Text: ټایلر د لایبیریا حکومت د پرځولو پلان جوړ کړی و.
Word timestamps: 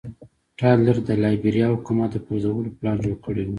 ټایلر 0.59 0.97
د 1.07 1.09
لایبیریا 1.23 1.67
حکومت 1.75 2.09
د 2.13 2.17
پرځولو 2.27 2.75
پلان 2.77 2.97
جوړ 3.03 3.15
کړی 3.25 3.43
و. 3.45 3.49